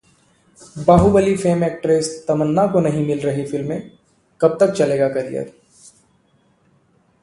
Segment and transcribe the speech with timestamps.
[0.87, 3.91] Baahubali fame actress Tamannaah को नहीं मिल रहीं फिल्में,
[4.41, 5.53] कब तक चलेगा करियर?